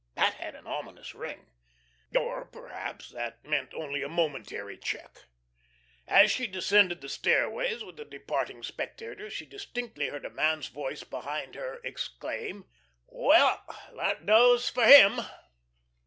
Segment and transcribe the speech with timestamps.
[0.15, 1.45] That had an ominous ring.
[2.17, 5.25] Or, perhaps, that meant only a momentary check.
[6.07, 11.03] As she descended the stairways, with the departing spectators, she distinctly heard a man's voice
[11.03, 12.65] behind her exclaim:
[13.05, 13.63] "Well,
[13.95, 15.21] that does for him!"